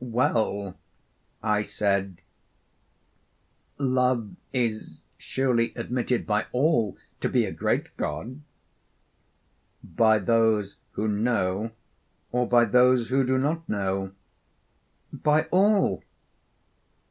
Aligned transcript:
'Well,' 0.00 0.74
I 1.42 1.60
said, 1.60 2.22
'Love 3.76 4.36
is 4.50 5.00
surely 5.18 5.74
admitted 5.76 6.26
by 6.26 6.46
all 6.52 6.96
to 7.20 7.28
be 7.28 7.44
a 7.44 7.52
great 7.52 7.94
god.' 7.98 8.40
'By 9.84 10.18
those 10.18 10.76
who 10.92 11.08
know 11.08 11.72
or 12.30 12.48
by 12.48 12.64
those 12.64 13.10
who 13.10 13.22
do 13.22 13.36
not 13.36 13.68
know?' 13.68 14.12
'By 15.12 15.42
all.' 15.50 16.02